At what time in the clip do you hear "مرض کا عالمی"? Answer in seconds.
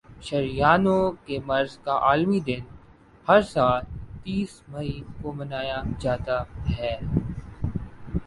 1.45-2.39